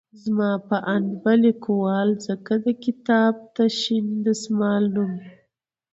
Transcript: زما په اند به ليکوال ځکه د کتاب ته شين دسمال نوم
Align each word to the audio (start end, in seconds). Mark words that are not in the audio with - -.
زما 0.23 0.51
په 0.67 0.77
اند 0.95 1.09
به 1.23 1.33
ليکوال 1.45 2.09
ځکه 2.27 2.53
د 2.65 2.67
کتاب 2.83 3.33
ته 3.55 3.65
شين 3.79 4.05
دسمال 4.25 4.83
نوم 4.95 5.13